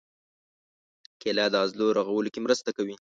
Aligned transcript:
کېله 1.21 1.45
د 1.51 1.55
عضلو 1.63 1.87
رغولو 1.97 2.29
کې 2.33 2.39
مرسته 2.45 2.69
کوي. 2.77 2.95